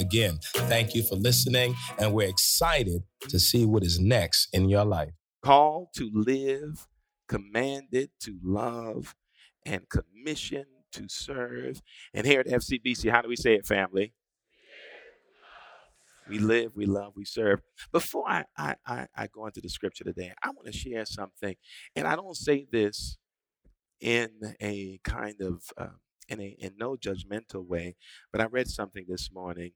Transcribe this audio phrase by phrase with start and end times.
[0.00, 4.86] Again, thank you for listening, and we're excited to see what is next in your
[4.86, 5.10] life.
[5.42, 6.88] Called to live,
[7.28, 9.14] commanded to love,
[9.66, 11.82] and commissioned to serve.
[12.14, 14.14] And here at FCBC, how do we say it, family?
[16.26, 17.60] We live, we love, we serve.
[17.92, 21.56] Before I, I, I, I go into the scripture today, I want to share something.
[21.94, 23.18] And I don't say this
[24.00, 24.30] in
[24.62, 25.96] a kind of uh,
[26.30, 27.96] in a in no judgmental way,
[28.32, 29.72] but I read something this morning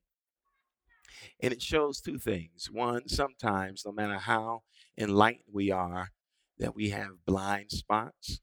[1.40, 2.68] and it shows two things.
[2.70, 4.62] One, sometimes, no matter how
[4.98, 6.10] enlightened we are,
[6.58, 8.40] that we have blind spots.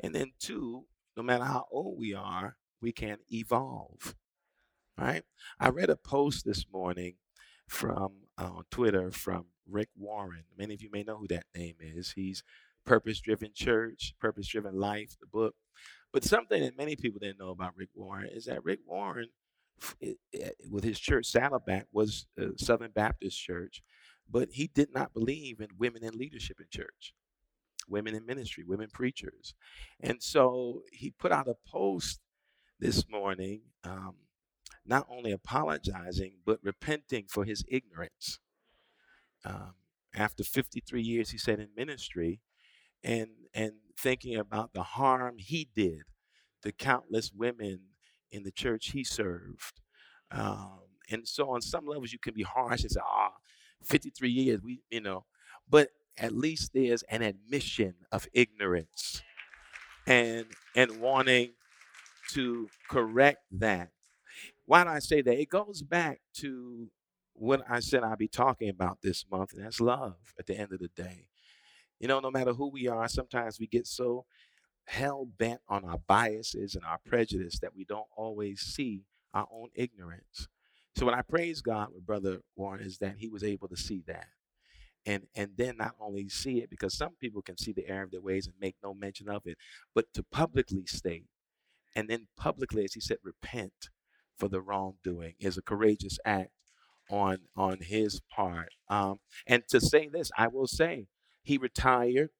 [0.00, 0.86] And then two,
[1.16, 4.14] no matter how old we are, we can evolve.
[4.98, 5.24] Right?
[5.58, 7.14] I read a post this morning
[7.68, 10.44] from uh, Twitter from Rick Warren.
[10.56, 12.12] Many of you may know who that name is.
[12.12, 12.44] He's
[12.84, 15.54] Purpose Driven Church, Purpose Driven Life, the book.
[16.12, 19.30] But something that many people didn't know about Rick Warren is that Rick Warren
[20.70, 23.82] with his church Saddleback was a Southern Baptist Church,
[24.30, 27.14] but he did not believe in women in leadership in church,
[27.88, 29.54] women in ministry, women preachers,
[30.00, 32.20] and so he put out a post
[32.80, 34.16] this morning, um,
[34.84, 38.38] not only apologizing but repenting for his ignorance.
[39.44, 39.74] Um,
[40.14, 42.40] after 53 years, he said in ministry,
[43.02, 46.02] and and thinking about the harm he did
[46.62, 47.80] to countless women
[48.32, 49.80] in the church he served.
[50.30, 50.80] Um,
[51.10, 53.32] and so on some levels you can be harsh and say, ah,
[53.82, 55.24] 53 years, we, you know,
[55.68, 59.22] but at least there's an admission of ignorance
[60.06, 61.52] and and wanting
[62.32, 63.90] to correct that.
[64.66, 65.40] Why do I say that?
[65.40, 66.88] It goes back to
[67.34, 70.72] what I said I'd be talking about this month, and that's love at the end
[70.72, 71.26] of the day.
[72.00, 74.26] You know, no matter who we are, sometimes we get so
[74.86, 79.68] hell bent on our biases and our prejudice that we don't always see our own
[79.74, 80.48] ignorance.
[80.96, 84.02] So what I praise God with Brother Warren is that he was able to see
[84.06, 84.28] that.
[85.06, 88.10] And and then not only see it, because some people can see the error of
[88.10, 89.58] their ways and make no mention of it,
[89.94, 91.26] but to publicly state
[91.94, 93.90] and then publicly, as he said, repent
[94.38, 96.50] for the wrongdoing is a courageous act
[97.10, 98.70] on on his part.
[98.88, 101.06] Um, and to say this, I will say,
[101.42, 102.30] he retired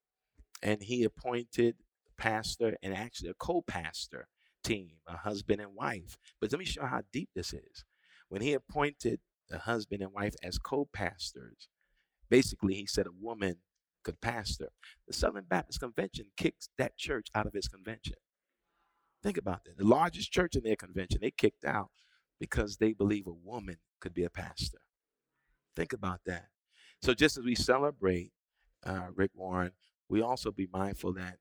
[0.63, 1.77] and he appointed
[2.17, 4.29] pastor and actually a co-pastor
[4.63, 6.17] team, a husband and wife.
[6.41, 7.85] But let me show how deep this is.
[8.29, 11.69] When he appointed the husband and wife as co-pastors,
[12.31, 13.57] basically he said a woman
[14.03, 14.71] could pastor.
[15.07, 18.17] The Southern Baptist Convention kicked that church out of its convention.
[19.23, 19.79] Think about that.
[19.79, 21.89] The largest church in their convention, they kicked out
[22.39, 24.81] because they believe a woman could be a pastor.
[25.75, 26.47] Think about that.
[27.01, 28.33] So just as we celebrate
[28.85, 29.73] uh, Rick Warren,
[30.09, 31.39] we also be mindful that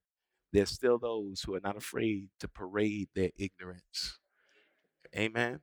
[0.54, 4.20] there's still those who are not afraid to parade their ignorance.
[5.18, 5.62] Amen.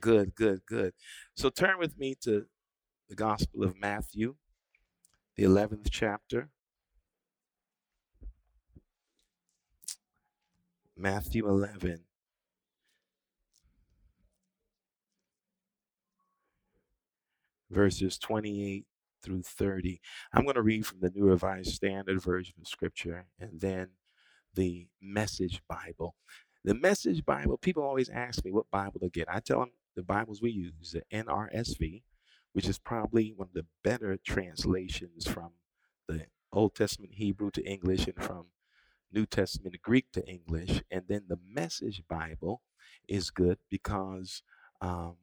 [0.00, 0.94] Good, good, good.
[1.34, 2.46] So turn with me to
[3.10, 4.36] the Gospel of Matthew,
[5.36, 6.48] the 11th chapter.
[10.96, 12.00] Matthew 11.
[17.70, 18.86] Verses 28
[19.22, 20.00] through 30.
[20.32, 23.88] I'm going to read from the New Revised Standard Version of Scripture and then
[24.56, 26.16] the Message Bible.
[26.64, 29.28] The Message Bible, people always ask me what Bible to get.
[29.28, 32.02] I tell them the Bibles we use, the NRSV,
[32.52, 35.52] which is probably one of the better translations from
[36.08, 38.46] the Old Testament Hebrew to English and from
[39.12, 40.82] New Testament Greek to English.
[40.90, 42.62] And then the Message Bible
[43.06, 44.42] is good because
[44.80, 45.16] um,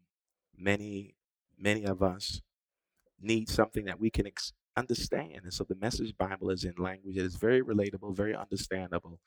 [0.58, 1.16] many,
[1.58, 2.42] many of us
[3.20, 5.42] need something that we can ex- understand.
[5.44, 9.20] And so the Message Bible is in language that is very relatable, very understandable.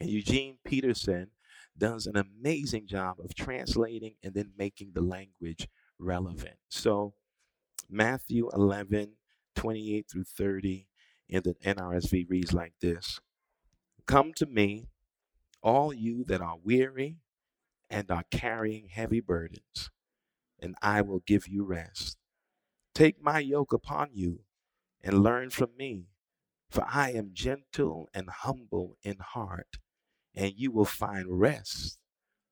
[0.00, 1.28] And Eugene Peterson
[1.76, 5.68] does an amazing job of translating and then making the language
[5.98, 6.56] relevant.
[6.68, 7.14] So
[7.88, 9.12] Matthew 11,
[9.54, 10.86] 28 through 30
[11.28, 13.20] in the NRSV reads like this
[14.06, 14.88] Come to me,
[15.62, 17.18] all you that are weary
[17.88, 19.90] and are carrying heavy burdens,
[20.60, 22.16] and I will give you rest.
[22.94, 24.40] Take my yoke upon you
[25.02, 26.06] and learn from me,
[26.70, 29.78] for I am gentle and humble in heart,
[30.34, 31.98] and you will find rest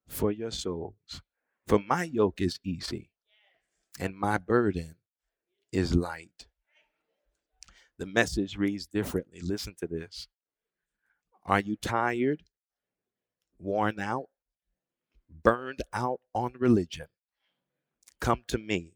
[0.07, 1.21] for your souls.
[1.67, 3.09] For my yoke is easy,
[3.99, 4.95] and my burden
[5.71, 6.47] is light.
[7.97, 9.39] The message reads differently.
[9.41, 10.27] Listen to this.
[11.45, 12.43] Are you tired,
[13.57, 14.29] worn out,
[15.29, 17.07] burned out on religion?
[18.19, 18.95] Come to me.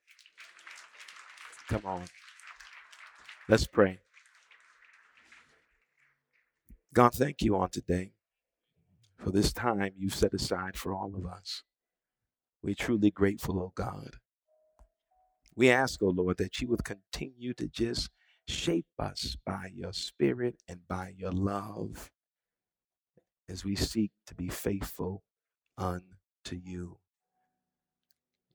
[1.69, 2.03] Come on.
[3.47, 3.99] Let's pray.
[6.93, 8.11] God, thank you on today
[9.17, 11.63] for this time you've set aside for all of us.
[12.61, 14.15] We're truly grateful, oh God.
[15.55, 18.09] We ask, oh Lord, that you would continue to just
[18.47, 22.11] shape us by your spirit and by your love
[23.49, 25.23] as we seek to be faithful
[25.77, 26.05] unto
[26.51, 26.97] you.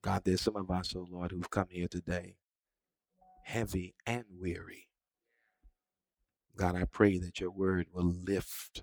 [0.03, 2.37] God, there's some of us, oh Lord, who've come here today
[3.47, 4.89] heavy and weary.
[6.57, 8.83] God, I pray that your word will lift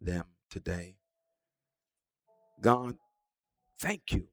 [0.00, 0.96] them today.
[2.62, 2.96] God,
[3.78, 4.28] thank you.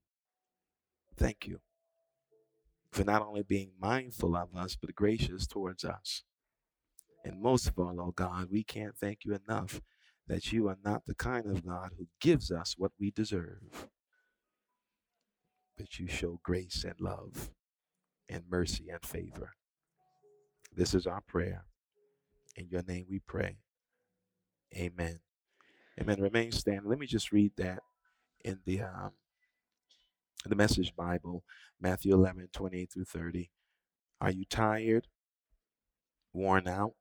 [1.17, 1.59] Thank you
[2.89, 6.23] for not only being mindful of us, but gracious towards us.
[7.25, 9.81] And most of all, oh God, we can't thank you enough
[10.27, 13.89] that you are not the kind of God who gives us what we deserve,
[15.77, 17.49] but you show grace and love
[18.29, 19.51] and mercy and favor.
[20.75, 21.63] This is our prayer.
[22.57, 23.57] In your name we pray.
[24.75, 25.19] Amen.
[25.99, 26.21] Amen.
[26.21, 26.89] Remain standing.
[26.89, 27.79] Let me just read that
[28.43, 29.11] in the um,
[30.45, 31.43] the Message Bible,
[31.79, 33.49] Matthew 11, 28 through 30.
[34.19, 35.07] Are you tired,
[36.33, 36.93] worn out,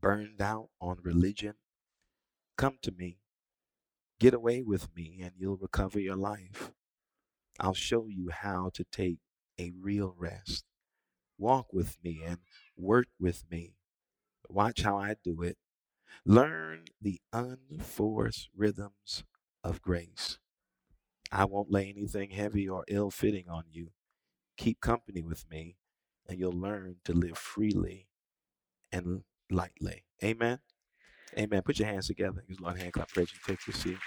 [0.00, 1.54] burned out on religion?
[2.56, 3.18] Come to me.
[4.18, 6.72] Get away with me, and you'll recover your life.
[7.60, 9.18] I'll show you how to take
[9.60, 10.64] a real rest.
[11.38, 12.38] Walk with me and
[12.76, 13.74] work with me.
[14.48, 15.56] Watch how I do it.
[16.24, 19.24] Learn the unforced rhythms
[19.62, 20.38] of grace.
[21.32, 23.90] I won't lay anything heavy or ill fitting on you.
[24.56, 25.76] Keep company with me,
[26.28, 28.06] and you'll learn to live freely
[28.92, 30.04] and lightly.
[30.22, 30.60] Amen.
[31.36, 31.62] Amen.
[31.62, 32.44] Put your hands together.
[32.46, 33.08] Use Lord hand clap.
[33.08, 33.40] Praise you.
[33.44, 33.98] Take your seat.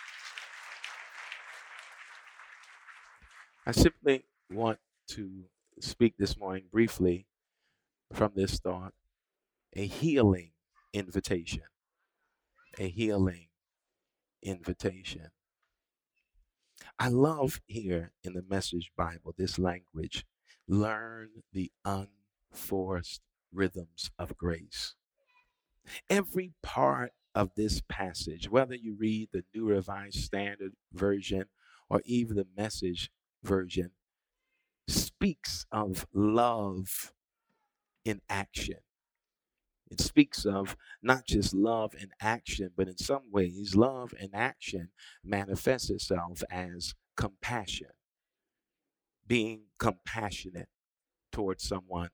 [3.65, 5.44] I simply want to
[5.79, 7.27] speak this morning briefly
[8.13, 8.94] from this thought
[9.74, 10.51] a healing
[10.94, 11.63] invitation.
[12.79, 13.47] A healing
[14.41, 15.29] invitation.
[17.00, 20.25] I love here in the Message Bible this language
[20.68, 23.21] learn the unforced
[23.51, 24.95] rhythms of grace.
[26.09, 31.45] Every part of this passage, whether you read the New Revised Standard Version
[31.89, 33.12] or even the Message
[33.44, 33.91] Version,
[35.18, 37.12] speaks of love
[38.06, 38.78] in action.
[39.90, 44.90] It speaks of not just love in action, but in some ways, love in action
[45.24, 47.90] manifests itself as compassion,
[49.25, 50.69] being compassionate
[51.31, 52.10] towards someone.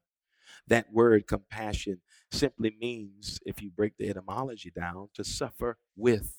[0.68, 6.38] That word compassion simply means, if you break the etymology down, to suffer with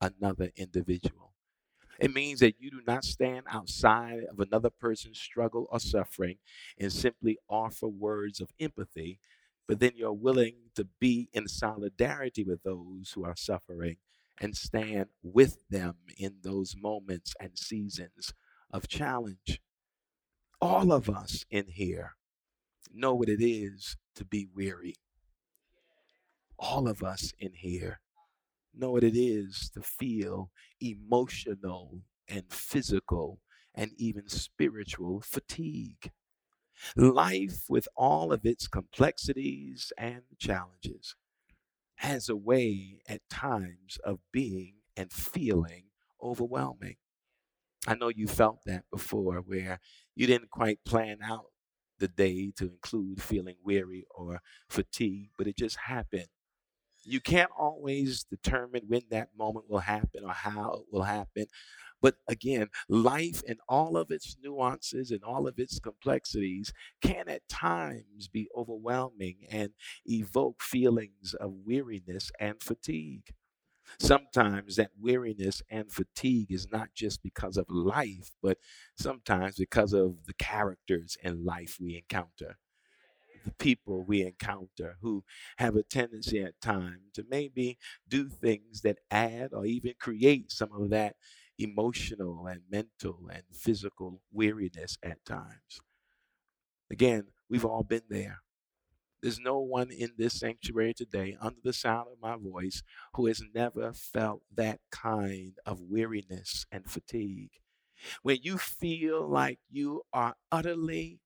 [0.00, 1.33] another individual.
[1.98, 6.36] It means that you do not stand outside of another person's struggle or suffering
[6.78, 9.20] and simply offer words of empathy,
[9.66, 13.96] but then you're willing to be in solidarity with those who are suffering
[14.40, 18.32] and stand with them in those moments and seasons
[18.70, 19.60] of challenge.
[20.60, 22.16] All of us in here
[22.92, 24.94] know what it is to be weary.
[26.58, 28.00] All of us in here
[28.78, 30.50] know what it is to feel
[30.80, 33.40] emotional and physical
[33.74, 36.12] and even spiritual fatigue.
[36.96, 41.16] Life, with all of its complexities and challenges,
[41.96, 45.86] has a way at times of being and feeling
[46.22, 46.96] overwhelming.
[47.86, 49.80] I know you felt that before, where
[50.14, 51.46] you didn't quite plan out
[51.98, 56.28] the day to include feeling weary or fatigued, but it just happened.
[57.04, 61.46] You can't always determine when that moment will happen or how it will happen,
[62.02, 67.48] but again, life and all of its nuances and all of its complexities can at
[67.48, 69.70] times be overwhelming and
[70.06, 73.34] evoke feelings of weariness and fatigue.
[73.98, 78.58] Sometimes that weariness and fatigue is not just because of life, but
[78.96, 82.58] sometimes because of the characters in life we encounter.
[83.44, 85.24] The people we encounter who
[85.58, 90.72] have a tendency at times to maybe do things that add or even create some
[90.72, 91.16] of that
[91.58, 95.80] emotional and mental and physical weariness at times.
[96.90, 98.40] Again, we've all been there.
[99.22, 102.82] There's no one in this sanctuary today, under the sound of my voice,
[103.14, 107.52] who has never felt that kind of weariness and fatigue.
[108.22, 111.20] When you feel like you are utterly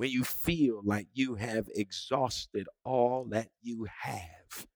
[0.00, 4.66] when you feel like you have exhausted all that you have,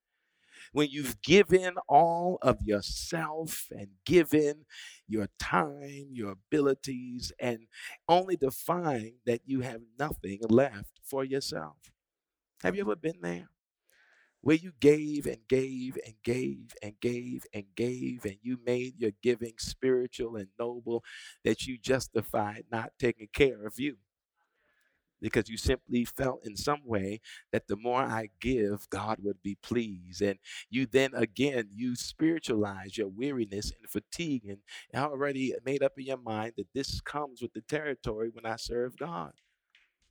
[0.75, 4.66] when you've given all of yourself and given
[5.09, 7.61] your time, your abilities, and
[8.07, 11.78] only to find that you have nothing left for yourself.
[12.62, 13.49] Have you ever been there?
[14.43, 19.12] Where you gave and gave and gave and gave and gave, and you made your
[19.23, 21.02] giving spiritual and noble
[21.45, 23.97] that you justified not taking care of you
[25.21, 27.21] because you simply felt in some way
[27.52, 30.23] that the more I give, God would be pleased.
[30.23, 30.38] And
[30.71, 34.59] you then again, you spiritualize your weariness and fatigue and
[34.94, 38.97] already made up in your mind that this comes with the territory when I serve
[38.97, 39.33] God.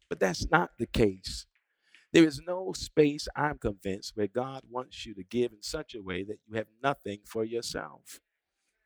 [0.09, 1.45] But that's not the case.
[2.11, 6.01] There is no space, I'm convinced, where God wants you to give in such a
[6.01, 8.19] way that you have nothing for yourself,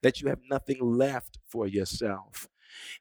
[0.02, 2.48] that you have nothing left for yourself.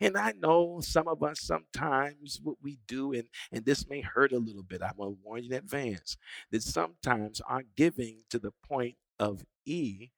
[0.01, 4.33] And I know some of us sometimes what we do, and, and this may hurt
[4.33, 4.83] a little bit.
[4.83, 6.17] I'm going to warn you in advance
[6.51, 10.11] that sometimes our giving to the point of E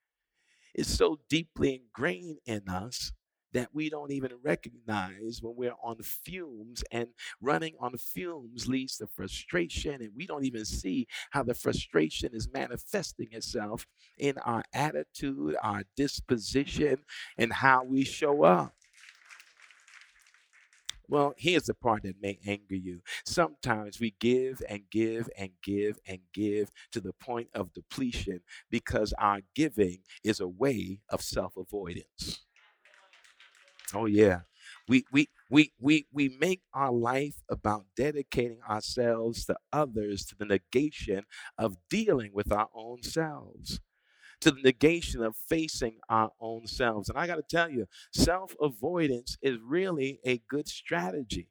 [0.75, 3.13] is so deeply ingrained in us
[3.53, 7.09] that we don't even recognize when we're on fumes and
[7.41, 12.49] running on fumes leads to frustration and we don't even see how the frustration is
[12.53, 13.87] manifesting itself
[14.19, 16.99] in our attitude our disposition
[17.39, 18.75] and how we show up
[21.09, 23.01] well, here's the part that may anger you.
[23.25, 29.13] Sometimes we give and give and give and give to the point of depletion because
[29.19, 32.45] our giving is a way of self avoidance.
[33.95, 34.41] Oh, yeah.
[34.87, 40.45] We, we, we, we, we make our life about dedicating ourselves to others to the
[40.45, 41.25] negation
[41.57, 43.81] of dealing with our own selves
[44.41, 47.09] to the negation of facing our own selves.
[47.09, 51.49] And I got to tell you, self avoidance is really a good strategy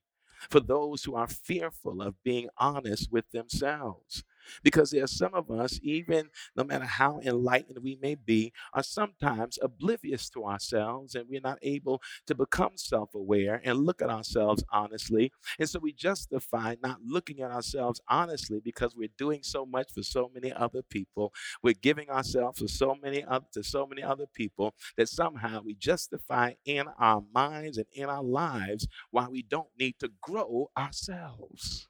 [0.50, 4.24] for those who are fearful of being honest with themselves.
[4.64, 8.84] Because there are some of us, even no matter how enlightened we may be, are
[8.84, 14.10] sometimes oblivious to ourselves and we're not able to become self aware and look at
[14.10, 15.32] ourselves honestly.
[15.60, 20.04] And so we justify not looking at ourselves honestly because we're doing so much for
[20.04, 21.34] so many other people.
[21.64, 25.76] We're giving ourselves to so many other, to so many other people that somehow we
[25.76, 31.88] justify in our minds and in our lives why we don't need to grow ourselves.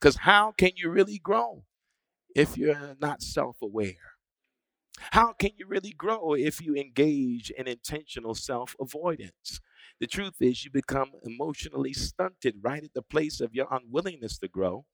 [0.00, 1.64] Because how can you really grow
[2.34, 4.16] if you're not self aware?
[5.12, 9.60] How can you really grow if you engage in intentional self avoidance?
[10.00, 14.48] The truth is, you become emotionally stunted right at the place of your unwillingness to
[14.48, 14.86] grow,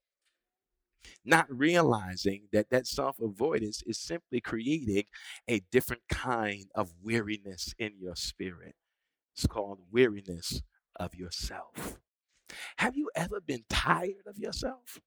[1.24, 5.04] not realizing that that self avoidance is simply creating
[5.48, 8.74] a different kind of weariness in your spirit.
[9.34, 10.62] It's called weariness
[10.96, 11.98] of yourself.
[12.78, 15.00] Have you ever been tired of yourself?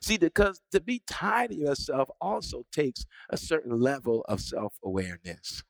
[0.00, 5.62] See, because to be tired of yourself also takes a certain level of self awareness.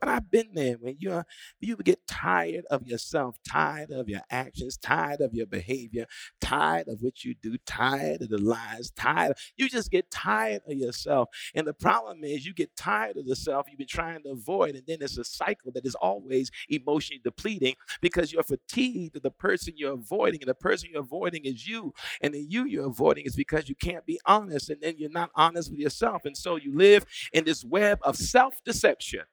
[0.00, 1.22] But I've been there when you
[1.60, 6.06] you get tired of yourself, tired of your actions, tired of your behavior,
[6.40, 9.36] tired of what you do, tired of the lies, tired.
[9.56, 11.28] You just get tired of yourself.
[11.54, 14.74] And the problem is you get tired of the self you've been trying to avoid,
[14.74, 19.30] and then it's a cycle that is always emotionally depleting because you're fatigued of the
[19.30, 21.92] person you're avoiding, and the person you're avoiding is you,
[22.22, 25.30] and the you you're avoiding is because you can't be honest, and then you're not
[25.34, 29.24] honest with yourself, and so you live in this web of self-deception.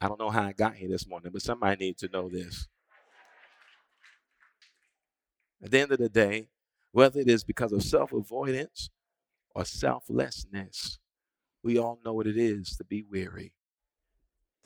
[0.00, 2.68] I don't know how I got here this morning, but somebody needs to know this.
[5.62, 6.48] At the end of the day,
[6.92, 8.90] whether it is because of self avoidance
[9.54, 10.98] or selflessness,
[11.62, 13.52] we all know what it is to be weary,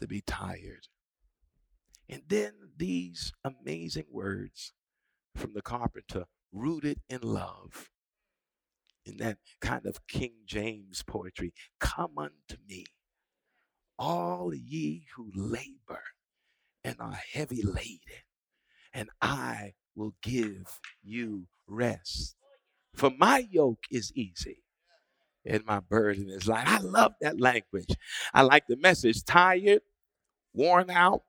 [0.00, 0.88] to be tired.
[2.08, 4.72] And then these amazing words
[5.37, 7.88] from the carpenter, rooted in love,
[9.06, 12.84] in that kind of King James poetry come unto me
[14.00, 16.02] all ye who labor
[16.83, 18.25] and are heavy laden,
[18.95, 22.35] and I will give you rest.
[22.95, 24.62] For my yoke is easy
[25.45, 26.66] and my burden is light.
[26.66, 27.95] I love that language.
[28.35, 29.83] I like the message tired,
[30.54, 31.23] worn out,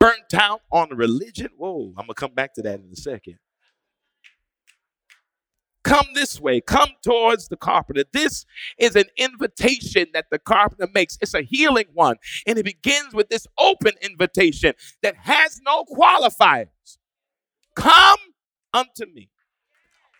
[0.00, 1.50] burnt out on religion.
[1.56, 3.38] Whoa, I'm going to come back to that in a second.
[5.88, 8.04] Come this way, come towards the carpenter.
[8.12, 8.44] This
[8.76, 11.16] is an invitation that the carpenter makes.
[11.22, 12.16] It's a healing one.
[12.46, 16.68] And it begins with this open invitation that has no qualifiers.
[17.74, 18.18] Come
[18.74, 19.30] unto me.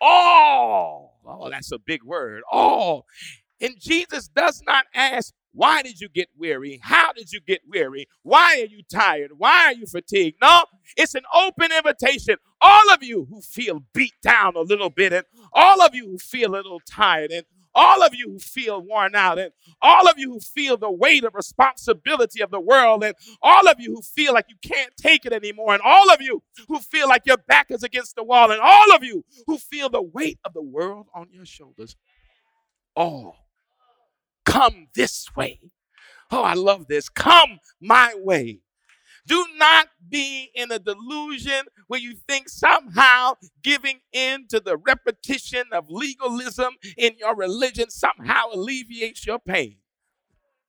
[0.01, 1.19] All.
[1.23, 2.41] Oh, that's a big word.
[2.51, 3.05] All.
[3.61, 6.79] And Jesus does not ask, why did you get weary?
[6.81, 8.07] How did you get weary?
[8.23, 9.31] Why are you tired?
[9.37, 10.37] Why are you fatigued?
[10.41, 10.65] No,
[10.95, 12.35] it's an open invitation.
[12.61, 16.17] All of you who feel beat down a little bit, and all of you who
[16.17, 19.51] feel a little tired, and all of you who feel worn out, and
[19.81, 23.79] all of you who feel the weight of responsibility of the world, and all of
[23.79, 27.07] you who feel like you can't take it anymore, and all of you who feel
[27.07, 30.39] like your back is against the wall, and all of you who feel the weight
[30.45, 31.95] of the world on your shoulders,
[32.95, 33.48] all
[34.49, 35.59] Come this way.
[36.31, 37.07] Oh, I love this.
[37.09, 38.61] Come my way.
[39.27, 45.65] Do not be in a delusion where you think somehow giving in to the repetition
[45.71, 49.77] of legalism in your religion somehow alleviates your pain.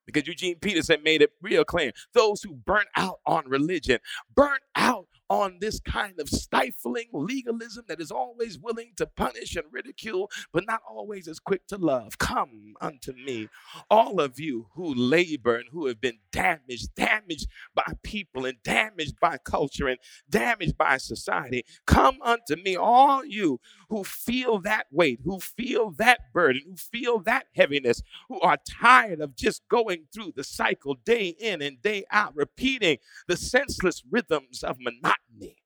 [0.04, 1.92] Because Eugene Peterson made it real clear.
[2.12, 4.00] Those who burn out on religion,
[4.34, 9.66] burn out on this kind of stifling legalism that is always willing to punish and
[9.70, 12.18] ridicule, but not always as quick to love.
[12.18, 13.48] Come unto me,
[13.88, 19.20] all of you who labor and who have been damaged, damaged by people and damaged
[19.20, 21.64] by culture and damaged by society.
[21.86, 27.20] Come unto me, all you who feel that weight, who feel that burden, who feel
[27.20, 32.04] that heaviness, who are tired of just going through the cycle day in and day
[32.10, 35.56] out, repeating the senseless rhythms of monotony me.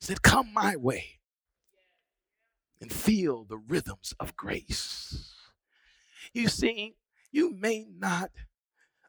[0.00, 1.18] He said, Come my way
[2.80, 5.34] and feel the rhythms of grace.
[6.32, 6.96] You see,
[7.32, 8.30] you may not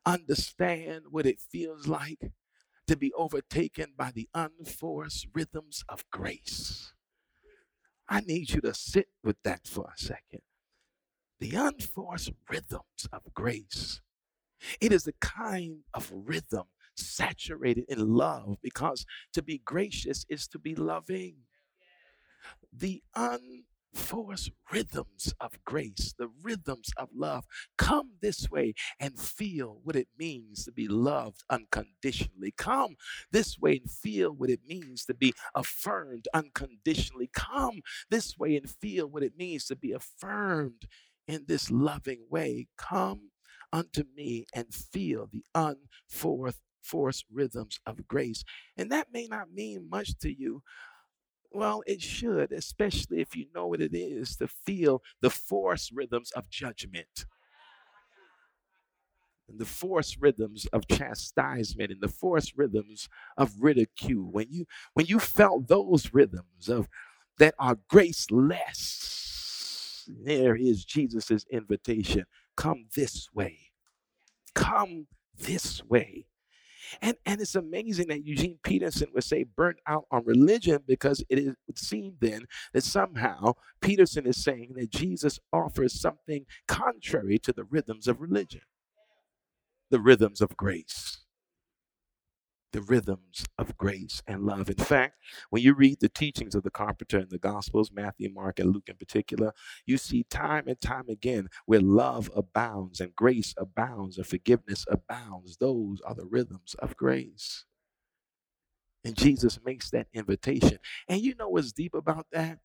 [0.06, 2.32] understand what it feels like
[2.88, 6.94] to be overtaken by the unforced rhythms of grace.
[8.08, 10.42] I need you to sit with that for a second.
[11.40, 14.02] The unforced rhythms of grace.
[14.82, 16.66] It is the kind of rhythm
[17.00, 21.38] saturated in love because to be gracious is to be loving.
[22.74, 27.46] The unforced rhythms of grace, the rhythms of love,
[27.78, 32.54] come this way and feel what it means to be loved unconditionally.
[32.58, 32.96] Come
[33.32, 37.30] this way and feel what it means to be affirmed unconditionally.
[37.34, 40.86] Come this way and feel what it means to be affirmed
[41.28, 42.68] in this loving way.
[42.78, 43.32] Come
[43.72, 48.44] unto me and feel the unforced force rhythms of grace.
[48.78, 50.64] And that may not mean much to you.
[51.52, 56.32] Well, it should, especially if you know what it is to feel the force rhythms
[56.32, 57.26] of judgment
[59.50, 65.06] and the force rhythms of chastisement and the force rhythms of ridicule when you when
[65.08, 66.88] you felt those rhythms of
[67.38, 69.06] that are graceless
[70.24, 72.24] there is jesus' invitation
[72.56, 73.58] come this way
[74.56, 76.26] come this way
[77.02, 81.40] and, and it's amazing that Eugene Peterson would say burnt out on religion because it,
[81.40, 87.54] is, would seem then that somehow Peterson is saying that Jesus offers something contrary to
[87.54, 88.62] the rhythms of religion,
[89.90, 91.20] the rhythms of grace
[92.72, 94.70] the rhythms of grace and love.
[94.70, 95.16] In fact,
[95.50, 98.90] when you read the teachings of the carpenter in the Gospels, Matthew, Mark, and Luke
[98.90, 99.54] in particular,
[99.86, 105.58] you see time and time again where love abounds and grace abounds and forgiveness abounds.
[105.58, 107.66] Those are the rhythms of grace.
[109.04, 110.78] And Jesus makes that invitation.
[111.08, 112.60] And you know what's deep about that?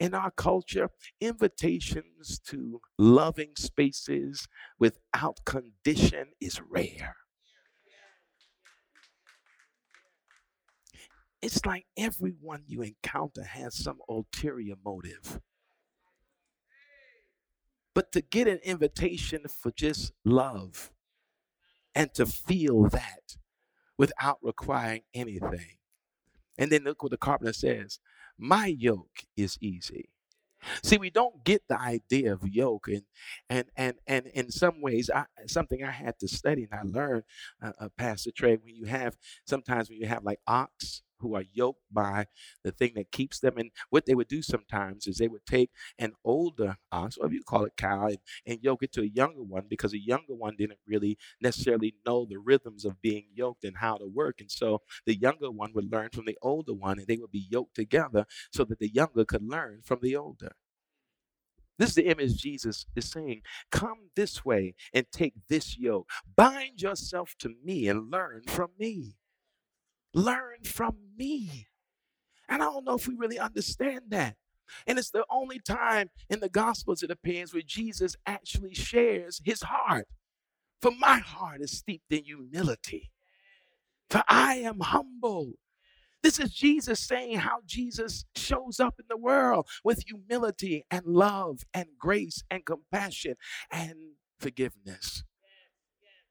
[0.00, 0.88] In our culture,
[1.20, 7.16] invitations to loving spaces without condition is rare.
[11.44, 15.40] It's like everyone you encounter has some ulterior motive.
[17.94, 20.90] But to get an invitation for just love
[21.94, 23.36] and to feel that
[23.98, 25.76] without requiring anything.
[26.56, 27.98] And then look what the carpenter says
[28.38, 30.08] My yoke is easy.
[30.82, 33.02] See, we don't get the idea of yoke, and
[33.50, 37.24] and and and in some ways, I, something I had to study and I learned,
[37.62, 41.44] uh, uh, Pastor Trey, when you have sometimes when you have like ox who are
[41.52, 42.26] yoked by
[42.62, 43.58] the thing that keeps them.
[43.58, 47.32] And what they would do sometimes is they would take an older ox, or if
[47.32, 50.34] you call it cow, and, and yoke it to a younger one because a younger
[50.34, 54.40] one didn't really necessarily know the rhythms of being yoked and how to work.
[54.40, 57.46] And so the younger one would learn from the older one, and they would be
[57.50, 60.52] yoked together so that the younger could learn from the older.
[61.78, 63.42] This is the image Jesus is saying.
[63.70, 66.08] Come this way and take this yoke.
[66.36, 69.16] Bind yourself to me and learn from me.
[70.14, 71.66] Learn from me.
[72.48, 74.36] And I don't know if we really understand that.
[74.86, 79.62] And it's the only time in the Gospels, it appears, where Jesus actually shares his
[79.62, 80.08] heart.
[80.80, 83.10] For my heart is steeped in humility.
[84.10, 85.54] For I am humble.
[86.22, 91.64] This is Jesus saying how Jesus shows up in the world with humility and love
[91.74, 93.34] and grace and compassion
[93.70, 93.94] and
[94.38, 95.24] forgiveness.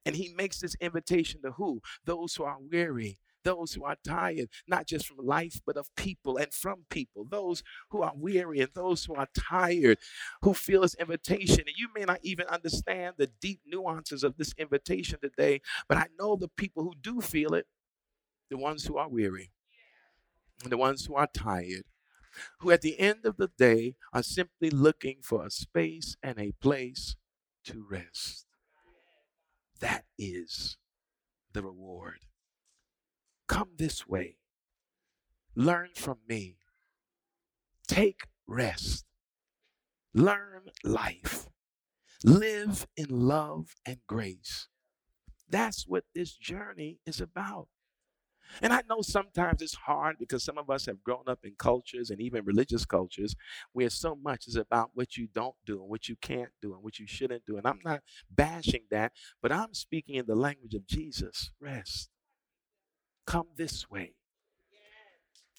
[0.05, 1.81] And he makes this invitation to who?
[2.05, 6.37] Those who are weary, those who are tired, not just from life, but of people
[6.37, 9.97] and from people, those who are weary and those who are tired,
[10.41, 11.59] who feel this invitation.
[11.67, 16.07] And you may not even understand the deep nuances of this invitation today, but I
[16.19, 17.67] know the people who do feel it,
[18.49, 19.51] the ones who are weary,
[20.65, 21.83] the ones who are tired,
[22.59, 26.53] who at the end of the day are simply looking for a space and a
[26.53, 27.15] place
[27.65, 28.45] to rest.
[29.79, 30.77] That is
[31.53, 32.19] the reward.
[33.47, 34.37] Come this way.
[35.55, 36.57] Learn from me.
[37.87, 39.05] Take rest.
[40.13, 41.47] Learn life.
[42.23, 44.67] Live in love and grace.
[45.49, 47.67] That's what this journey is about.
[48.61, 52.09] And I know sometimes it's hard because some of us have grown up in cultures
[52.09, 53.35] and even religious cultures
[53.71, 56.83] where so much is about what you don't do and what you can't do and
[56.83, 57.57] what you shouldn't do.
[57.57, 61.51] And I'm not bashing that, but I'm speaking in the language of Jesus.
[61.59, 62.09] Rest.
[63.25, 64.15] Come this way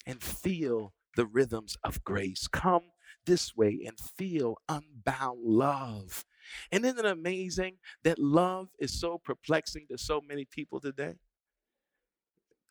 [0.07, 2.47] and feel the rhythms of grace.
[2.49, 2.83] Come
[3.27, 6.25] this way and feel unbound love.
[6.71, 11.15] And isn't it amazing that love is so perplexing to so many people today?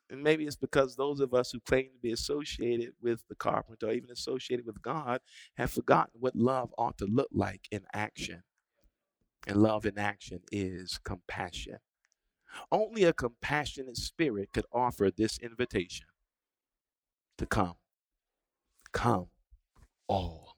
[0.09, 3.87] And maybe it's because those of us who claim to be associated with the carpenter
[3.87, 5.21] or even associated with God
[5.57, 8.43] have forgotten what love ought to look like in action.
[9.47, 11.79] And love in action is compassion.
[12.71, 16.07] Only a compassionate spirit could offer this invitation
[17.37, 17.75] to come.
[18.91, 19.27] Come,
[20.07, 20.57] all.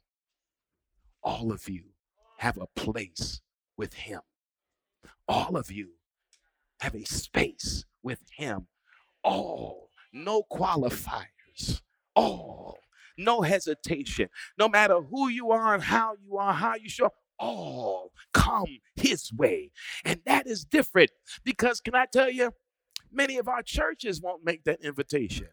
[1.24, 1.84] All of you
[2.38, 3.42] have a place
[3.78, 4.22] with Him.
[5.28, 5.92] All of you
[6.82, 8.68] have a space with Him
[9.26, 11.82] all, no qualifiers,
[12.16, 12.78] all,
[13.18, 14.30] no hesitation.
[14.58, 19.32] No matter who you are and how you are, how you show, all come his
[19.34, 19.72] way.
[20.04, 21.12] And that is different
[21.44, 22.52] because, can I tell you,
[23.12, 25.48] many of our churches won't make that invitation.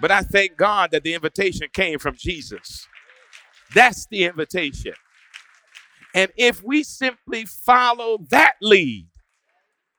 [0.00, 2.86] But I thank God that the invitation came from Jesus.
[3.74, 4.94] That's the invitation.
[6.14, 9.08] And if we simply follow that lead,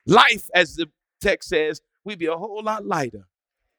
[0.06, 0.86] life, as the
[1.20, 3.26] text says, we'd be a whole lot lighter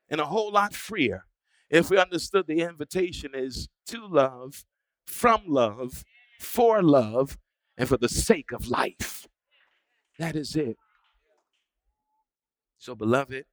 [0.09, 1.25] and a whole lot freer
[1.69, 4.63] if we understood the invitation is to love,
[5.05, 6.03] from love,
[6.39, 7.37] for love,
[7.77, 9.27] and for the sake of life.
[10.17, 10.77] That is it.
[12.77, 13.45] So, beloved,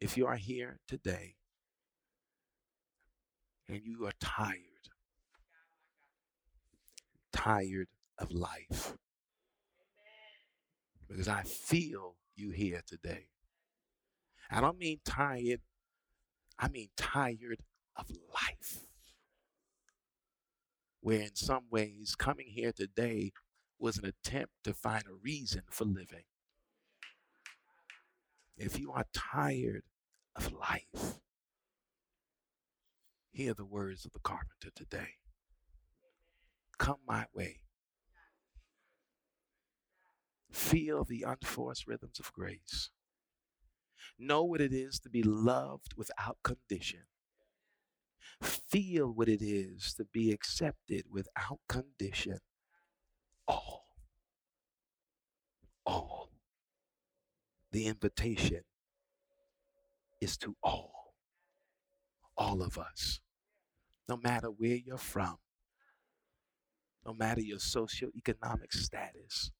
[0.00, 1.36] if you are here today
[3.68, 4.56] and you are tired,
[7.32, 8.96] tired of life,
[11.08, 13.28] because I feel you here today.
[14.50, 15.60] I don't mean tired,
[16.58, 17.62] I mean tired
[17.96, 18.80] of life.
[21.02, 23.32] Where, in some ways, coming here today
[23.76, 26.24] was an attempt to find a reason for living.
[28.56, 29.82] If you are tired
[30.36, 31.18] of life,
[33.32, 35.16] hear the words of the carpenter today.
[36.78, 37.62] Come my way.
[40.52, 42.90] Feel the unforced rhythms of grace.
[44.18, 47.06] Know what it is to be loved without condition.
[48.42, 52.38] Feel what it is to be accepted without condition.
[53.46, 53.84] All.
[55.84, 56.30] All.
[57.70, 58.62] The invitation
[60.20, 61.14] is to all.
[62.36, 63.20] All of us.
[64.08, 65.38] No matter where you're from,
[67.04, 69.50] no matter your socioeconomic status.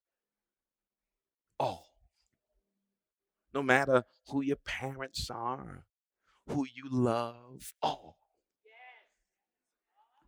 [1.59, 1.93] All
[3.55, 5.85] no matter who your parents are,
[6.49, 8.17] who you love, all.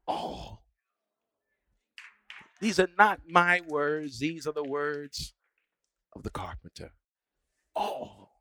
[0.07, 0.63] All.
[2.61, 5.35] These are not my words, these are the words
[6.15, 6.93] of the carpenter.
[7.75, 8.41] All.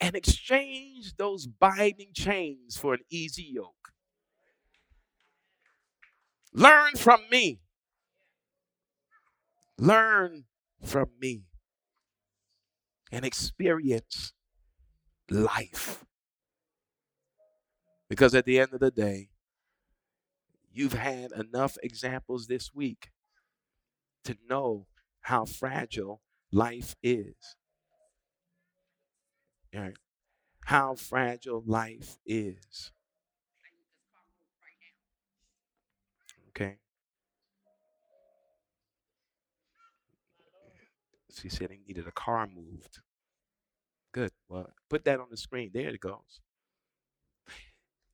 [0.00, 3.92] And exchange those binding chains for an easy yoke.
[6.52, 7.60] Learn from me.
[9.78, 10.44] Learn
[10.82, 11.44] from me
[13.12, 14.32] and experience
[15.30, 16.04] life.
[18.08, 19.28] Because at the end of the day,
[20.78, 23.10] You've had enough examples this week
[24.22, 24.86] to know
[25.22, 27.34] how fragile life is.
[30.66, 32.92] How fragile life is.
[36.50, 36.76] Okay.
[41.36, 43.00] She said he needed a car moved.
[44.12, 44.30] Good.
[44.48, 45.72] Well, put that on the screen.
[45.74, 46.38] There it goes.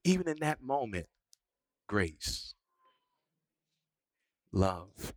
[0.02, 1.08] Even in that moment,
[1.86, 2.53] grace,
[4.54, 5.12] love.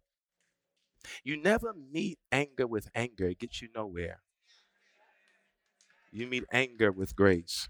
[1.24, 4.22] You never meet anger with anger, it gets you nowhere.
[6.12, 7.70] You meet anger with grace.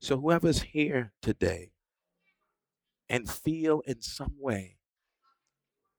[0.00, 1.72] So, whoever's here today
[3.08, 4.76] and feel in some way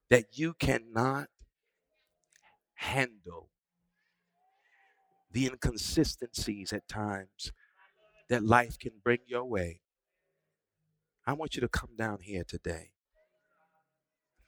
[0.10, 1.30] that you cannot
[2.76, 3.50] handle
[5.32, 7.52] the inconsistencies at times
[8.30, 9.82] that life can bring your way,
[11.26, 12.92] I want you to come down here today.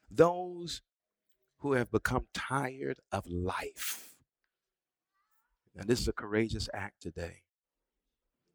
[0.10, 0.82] Those
[1.60, 4.16] who have become tired of life,
[5.76, 7.44] and this is a courageous act today.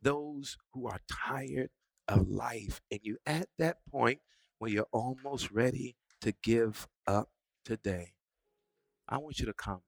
[0.01, 1.71] Those who are tired
[2.09, 4.21] of life, and you at that point
[4.59, 7.29] where you're almost ready to give up
[7.65, 8.15] today.
[9.09, 9.83] I want you to come.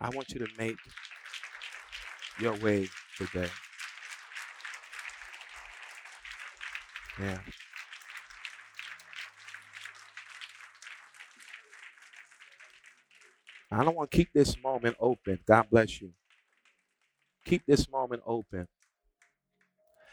[0.00, 0.76] I want you to make
[2.38, 3.48] your way today.
[7.18, 7.38] Yeah.
[13.70, 15.40] I don't want to keep this moment open.
[15.46, 16.12] God bless you.
[17.44, 18.68] Keep this moment open.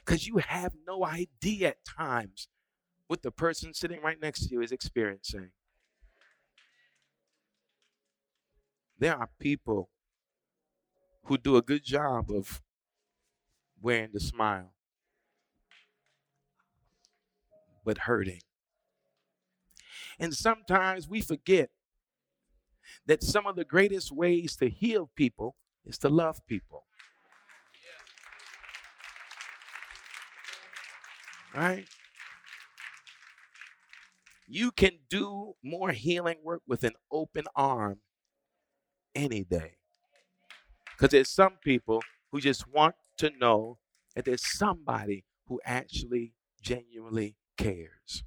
[0.03, 2.47] Because you have no idea at times
[3.07, 5.49] what the person sitting right next to you is experiencing.
[8.97, 9.89] There are people
[11.25, 12.61] who do a good job of
[13.81, 14.73] wearing the smile,
[17.85, 18.41] but hurting.
[20.19, 21.69] And sometimes we forget
[23.05, 26.85] that some of the greatest ways to heal people is to love people.
[31.55, 31.87] Right?
[34.47, 37.99] You can do more healing work with an open arm
[39.15, 39.77] any day.
[40.91, 43.77] Because there's some people who just want to know
[44.15, 48.23] that there's somebody who actually genuinely cares.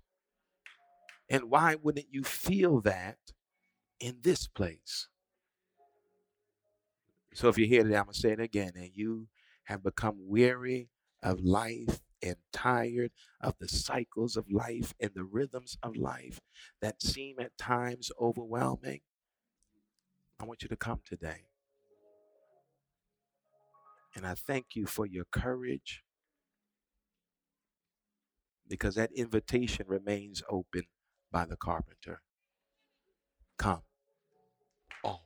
[1.29, 3.19] And why wouldn't you feel that
[4.01, 5.09] in this place?
[7.35, 9.29] So if you're here today, I'm going to say it again, and you
[9.65, 10.89] have become weary
[11.23, 16.41] of life and tired of the cycles of life and the rhythms of life
[16.81, 19.01] that seem at times overwhelming,
[20.41, 21.45] I want you to come today.
[24.15, 26.03] And I thank you for your courage
[28.67, 30.85] because that invitation remains open
[31.31, 32.23] by the carpenter.
[33.59, 33.83] Come,
[35.05, 35.23] all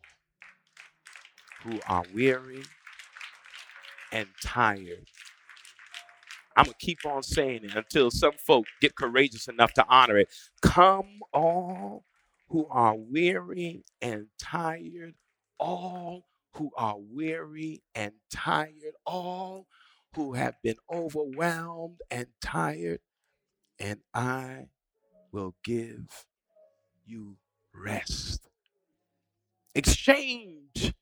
[1.65, 2.63] who are weary
[4.13, 5.09] and tired.
[6.57, 10.19] I'm going to keep on saying it until some folk get courageous enough to honor
[10.19, 10.29] it.
[10.63, 12.05] Come, all
[12.49, 15.15] who are weary and tired,
[15.59, 19.67] all who are weary and tired, all
[20.17, 23.01] who have been overwhelmed and tired,
[23.79, 24.67] and I
[25.33, 26.27] will give
[27.07, 27.37] you
[27.75, 28.49] rest.
[29.75, 30.95] Exchange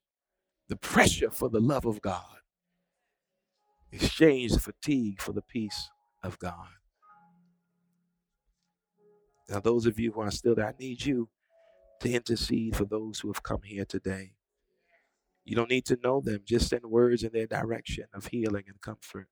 [0.68, 2.38] the pressure for the love of God.
[3.90, 5.90] Exchange the fatigue for the peace
[6.22, 6.68] of God.
[9.48, 11.30] Now, those of you who are still there, I need you
[12.00, 14.32] to intercede for those who have come here today.
[15.44, 18.80] You don't need to know them, just send words in their direction of healing and
[18.82, 19.28] comfort.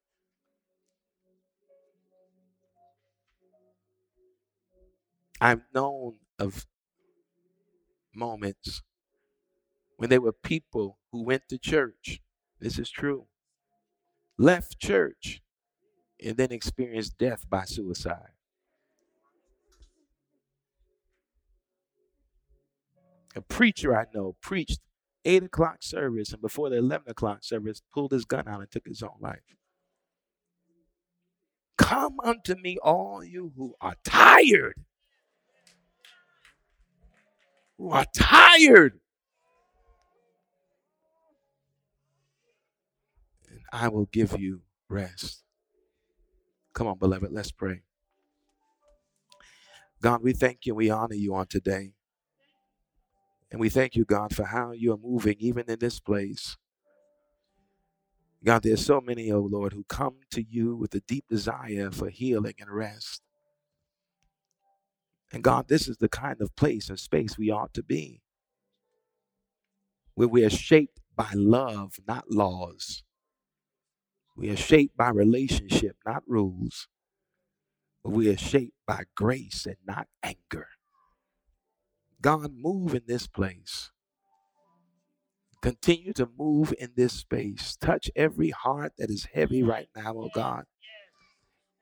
[5.38, 6.66] I've known of
[8.16, 8.82] moments
[9.96, 12.20] when there were people who went to church.
[12.58, 13.26] This is true.
[14.38, 15.42] Left church
[16.22, 18.30] and then experienced death by suicide.
[23.34, 24.80] A preacher I know preached
[25.26, 28.86] eight o'clock service, and before the eleven o'clock service, pulled his gun out and took
[28.86, 29.40] his own life.
[31.76, 34.76] Come unto me, all you who are tired,
[37.78, 39.00] who are tired,
[43.50, 45.42] and I will give you rest.
[46.74, 47.82] Come on, beloved, let's pray.
[50.02, 51.92] God, we thank you, we honor you on today.
[53.50, 56.56] And we thank you, God, for how you are moving even in this place.
[58.44, 62.08] God, there's so many, oh Lord, who come to you with a deep desire for
[62.10, 63.22] healing and rest.
[65.36, 68.22] And God, this is the kind of place and space we ought to be,
[70.14, 73.04] where we are shaped by love, not laws.
[74.36, 76.88] We are shaped by relationship, not rules.
[78.04, 80.68] But We are shaped by grace and not anger.
[82.22, 83.92] God, move in this place.
[85.62, 87.76] Continue to move in this space.
[87.80, 90.64] Touch every heart that is heavy right now, oh God.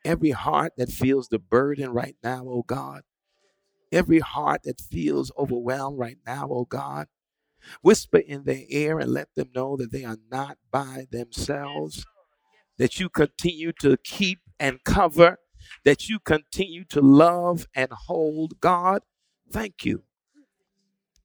[0.05, 3.03] Every heart that feels the burden right now, oh God.
[3.95, 7.07] Every heart that feels overwhelmed right now, oh God.
[7.83, 12.05] Whisper in their ear and let them know that they are not by themselves.
[12.79, 15.39] That you continue to keep and cover.
[15.85, 18.61] That you continue to love and hold.
[18.61, 19.03] God,
[19.53, 20.03] thank you.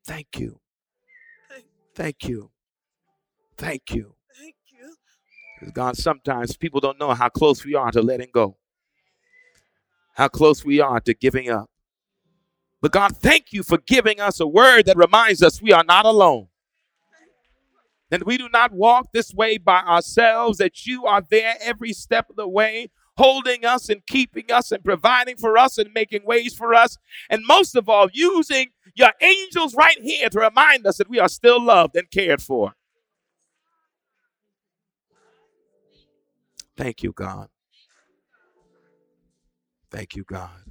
[0.05, 0.59] Thank you.
[1.95, 2.51] Thank you.
[3.57, 4.15] Thank you.
[4.37, 5.71] Thank you.
[5.73, 8.57] God, sometimes people don't know how close we are to letting go,
[10.15, 11.69] how close we are to giving up.
[12.81, 16.05] But God, thank you for giving us a word that reminds us we are not
[16.05, 16.47] alone.
[18.09, 22.29] That we do not walk this way by ourselves, that you are there every step
[22.29, 26.55] of the way, holding us and keeping us and providing for us and making ways
[26.55, 26.97] for us.
[27.29, 31.29] And most of all, using your angels right here to remind us that we are
[31.29, 32.73] still loved and cared for.
[36.75, 37.49] Thank you, God.
[39.91, 40.68] Thank you, God.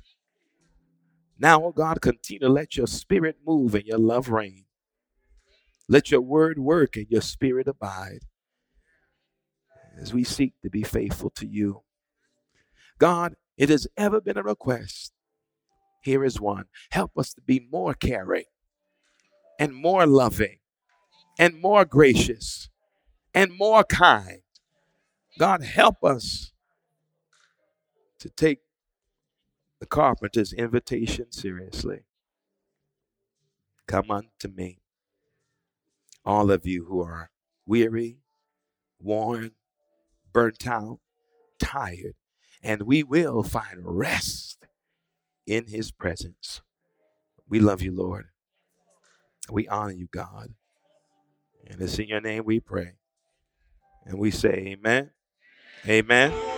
[1.38, 4.64] Now, oh God, continue to let your spirit move and your love reign.
[5.88, 8.20] Let your word work and your spirit abide
[10.00, 11.82] as we seek to be faithful to you.
[12.98, 15.12] God, it has ever been a request.
[16.02, 16.66] Here is one.
[16.90, 18.44] Help us to be more caring
[19.58, 20.58] and more loving
[21.38, 22.68] and more gracious
[23.34, 24.42] and more kind.
[25.38, 26.52] God, help us
[28.20, 28.60] to take
[29.80, 32.00] the carpenter's invitation seriously.
[33.86, 34.80] Come unto me,
[36.24, 37.30] all of you who are
[37.66, 38.18] weary,
[39.00, 39.52] worn,
[40.32, 40.98] burnt out,
[41.58, 42.14] tired,
[42.62, 44.66] and we will find rest
[45.46, 46.60] in his presence.
[47.48, 48.26] We love you, Lord.
[49.50, 50.54] We honor you, God.
[51.66, 52.94] And it's in your name we pray.
[54.04, 55.10] And we say, Amen.
[55.86, 56.57] Amen.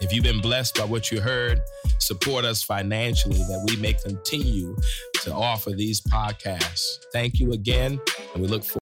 [0.00, 1.60] if you've been blessed by what you heard,
[1.98, 4.76] support us financially that we may continue
[5.22, 7.04] to offer these podcasts.
[7.12, 7.98] Thank you again,
[8.34, 8.74] and we look forward.